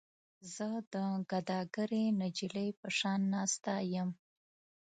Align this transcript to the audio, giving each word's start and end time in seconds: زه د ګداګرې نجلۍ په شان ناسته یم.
زه 0.53 0.67
د 0.93 0.95
ګداګرې 1.31 2.03
نجلۍ 2.19 2.69
په 2.79 2.87
شان 2.97 3.21
ناسته 3.33 3.73
یم. 3.93 4.09